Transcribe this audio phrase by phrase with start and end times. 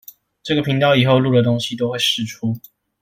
[0.41, 2.57] 這個頻道以後錄的東西都會釋出